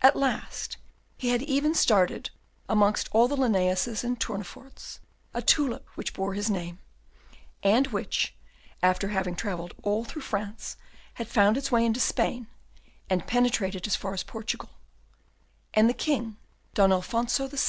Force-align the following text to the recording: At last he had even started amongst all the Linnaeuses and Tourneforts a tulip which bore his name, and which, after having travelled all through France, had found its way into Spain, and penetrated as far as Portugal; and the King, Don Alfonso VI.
At 0.00 0.14
last 0.14 0.76
he 1.16 1.30
had 1.30 1.42
even 1.42 1.74
started 1.74 2.30
amongst 2.68 3.08
all 3.10 3.26
the 3.26 3.36
Linnaeuses 3.36 4.04
and 4.04 4.16
Tourneforts 4.20 5.00
a 5.34 5.42
tulip 5.42 5.88
which 5.96 6.14
bore 6.14 6.34
his 6.34 6.48
name, 6.48 6.78
and 7.64 7.88
which, 7.88 8.32
after 8.80 9.08
having 9.08 9.34
travelled 9.34 9.74
all 9.82 10.04
through 10.04 10.22
France, 10.22 10.76
had 11.14 11.26
found 11.26 11.56
its 11.56 11.72
way 11.72 11.84
into 11.84 11.98
Spain, 11.98 12.46
and 13.10 13.26
penetrated 13.26 13.88
as 13.88 13.96
far 13.96 14.14
as 14.14 14.22
Portugal; 14.22 14.70
and 15.74 15.90
the 15.90 15.94
King, 15.94 16.36
Don 16.74 16.92
Alfonso 16.92 17.48
VI. 17.48 17.58